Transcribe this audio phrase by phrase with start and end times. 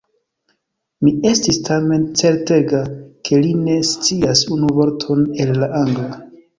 [1.07, 2.81] Mi estis tamen certega,
[3.29, 6.15] ke li ne scias unu vorton el la Angla.